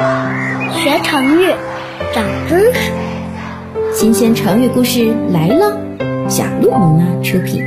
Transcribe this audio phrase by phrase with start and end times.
[0.00, 1.54] 学成语，
[2.14, 2.90] 长知识。
[3.92, 5.78] 新鲜成语故事来了，
[6.26, 7.62] 小鹿妈妈出品。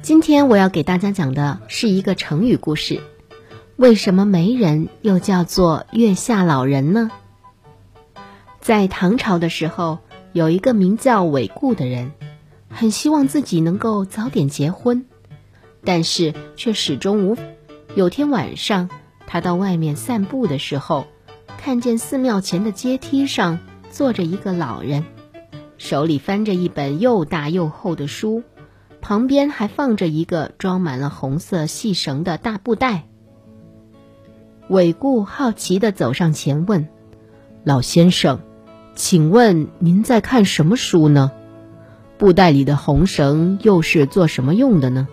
[0.00, 3.02] 今天我要给大家讲的是一个成语故事。
[3.76, 7.10] 为什么媒人又叫做月下老人呢？
[8.62, 9.98] 在唐朝的时候，
[10.32, 12.12] 有一个名叫韦固的人，
[12.70, 15.04] 很希望自己能够早点结婚，
[15.84, 17.36] 但是却始终无。
[17.96, 18.90] 有天晚上，
[19.26, 21.06] 他到外面散步的时候，
[21.56, 25.02] 看见寺庙前的阶梯上坐着一个老人，
[25.78, 28.42] 手里翻着一本又大又厚的书，
[29.00, 33.04] 旁边还放着一个装满了红色细绳的大布袋。
[34.68, 36.88] 韦固好奇地走上前问
[37.64, 38.40] ：“老先生，
[38.94, 41.32] 请问您在看什么书呢？
[42.18, 45.08] 布袋里的红绳又是做什么用的呢？”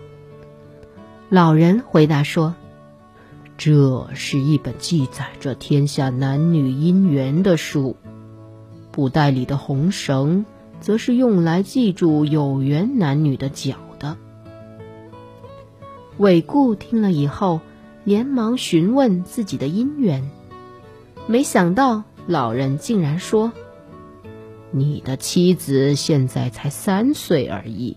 [1.32, 2.54] 老人回答说。
[3.56, 7.96] 这是一本记载着天下男女姻缘的书，
[8.90, 10.44] 布袋里的红绳，
[10.80, 14.16] 则是用来记住有缘男女的脚的。
[16.18, 17.60] 韦固听了以后，
[18.02, 20.30] 连忙询问自己的姻缘，
[21.26, 23.52] 没想到老人竟然说
[24.72, 27.96] ：“你的妻子现在才三岁而已，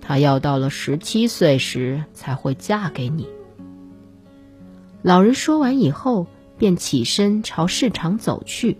[0.00, 3.28] 她要到了十七岁时才会嫁给你。”
[5.02, 6.26] 老人说完以后，
[6.58, 8.76] 便起身朝市场走去。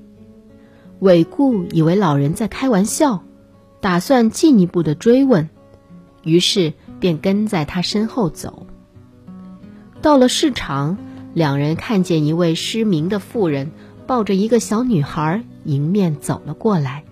[0.98, 3.22] 韦固以为老人在开玩笑，
[3.80, 5.48] 打算进一步的追问，
[6.24, 8.66] 于是便跟在他身后走。
[10.02, 10.98] 到了市场，
[11.34, 13.70] 两人看见一位失明的妇人
[14.06, 17.04] 抱着一个小女孩迎面走了过来。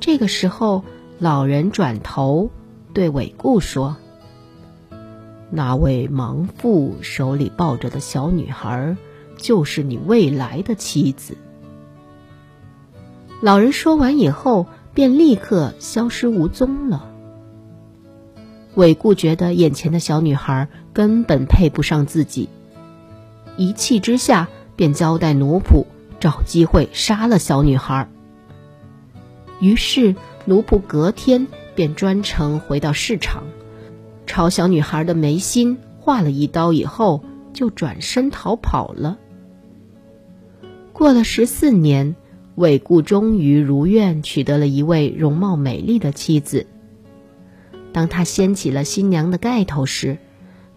[0.00, 0.84] 这个时候，
[1.18, 2.50] 老人转头
[2.92, 3.96] 对韦固说。
[5.50, 8.96] 那位盲妇手里抱着的小女孩，
[9.36, 11.36] 就是你未来的妻子。
[13.42, 17.12] 老人说完以后，便立刻消失无踪了。
[18.74, 22.48] 韦固觉得眼前的小女孩根本配不上自己，
[23.56, 25.84] 一气之下便交代奴仆
[26.18, 28.08] 找机会杀了小女孩。
[29.60, 33.44] 于是奴仆隔天便专程回到市场。
[34.36, 37.24] 朝小女孩的眉心划了一刀以后，
[37.54, 39.16] 就转身逃跑了。
[40.92, 42.14] 过了十四年，
[42.54, 46.66] 韦固终于如愿娶得了一位容貌美丽的妻子。
[47.94, 50.18] 当他掀起了新娘的盖头时，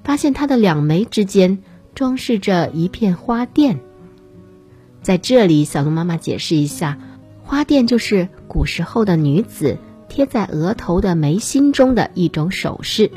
[0.06, 1.62] 发现她的两眉之间
[1.94, 3.76] 装饰着一片花钿。
[5.02, 6.98] 在这里，小鹿妈妈解释一下，
[7.44, 9.78] 花钿就是古时候的女子
[10.08, 13.12] 贴在额头的眉心中的一种首饰。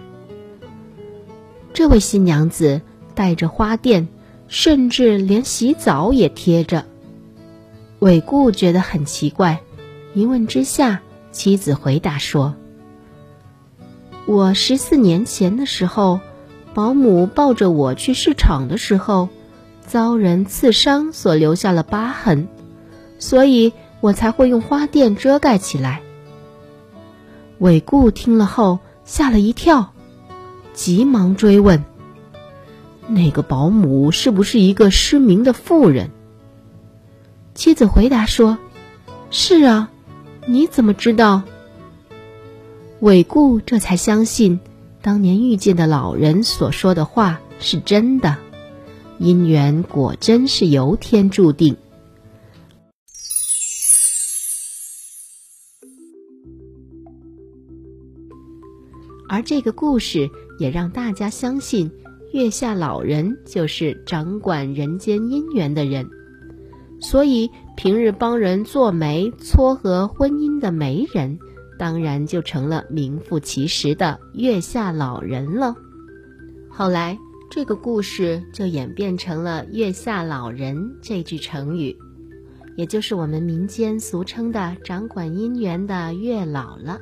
[1.82, 2.80] 这位新娘子
[3.16, 4.06] 带着花钿，
[4.46, 6.84] 甚至连洗澡也贴着。
[7.98, 9.60] 韦固觉得很奇怪，
[10.14, 12.54] 一问之下，妻子回答说
[14.26, 16.20] ：“我十四年前的时候，
[16.72, 19.28] 保姆抱着我去市场的时候，
[19.84, 22.46] 遭人刺伤所留下了疤痕，
[23.18, 26.00] 所以我才会用花钿遮盖起来。”
[27.58, 29.91] 韦固听了后吓了一跳。
[30.74, 31.84] 急忙追问
[33.08, 36.10] ：“那个保姆是不是一个失明的妇人？”
[37.54, 38.58] 妻子回答说
[39.30, 39.90] ：“是啊，
[40.46, 41.42] 你怎么知道？”
[43.00, 44.60] 韦固这才相信，
[45.02, 48.38] 当年遇见的老人所说的话是真的，
[49.20, 51.76] 姻缘果真是由天注定。
[59.28, 60.30] 而这个故事
[60.62, 61.90] 也让大家相信，
[62.32, 66.08] 月下老人就是掌管人间姻缘的人，
[67.00, 71.36] 所以平日帮人做媒、撮合婚姻的媒人，
[71.80, 75.74] 当然就成了名副其实的月下老人了。
[76.70, 77.18] 后来，
[77.50, 81.96] 这个故事就演变成了“月下老人”这句成语，
[82.76, 87.00] 也就是我们民间俗称的掌管姻缘的月老了。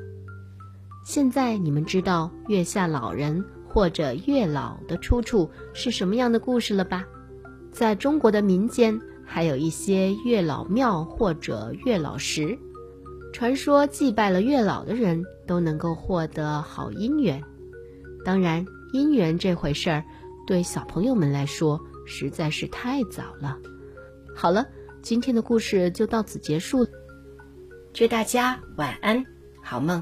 [1.10, 7.04] 现在你们知道月下老人或者月老的出处是什么样的故事了吧？
[7.72, 8.96] 在中国的民间，
[9.26, 12.56] 还有一些月老庙或者月老石，
[13.32, 17.42] 传说祭拜了月老的人都能够获得好姻缘。
[18.24, 20.04] 当然，姻缘这回事儿，
[20.46, 23.58] 对小朋友们来说实在是太早了。
[24.32, 24.64] 好了，
[25.02, 26.86] 今天的故事就到此结束，
[27.92, 29.24] 祝大家晚安，
[29.60, 30.00] 好梦。